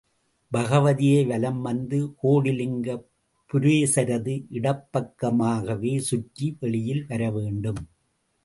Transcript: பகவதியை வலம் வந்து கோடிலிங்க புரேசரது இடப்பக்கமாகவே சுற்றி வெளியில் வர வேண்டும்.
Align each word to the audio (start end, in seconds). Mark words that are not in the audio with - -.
பகவதியை 0.51 1.19
வலம் 1.27 1.59
வந்து 1.61 1.99
கோடிலிங்க 2.21 2.95
புரேசரது 3.51 4.35
இடப்பக்கமாகவே 4.51 5.93
சுற்றி 6.09 6.49
வெளியில் 6.59 7.05
வர 7.07 7.31
வேண்டும். 7.31 7.81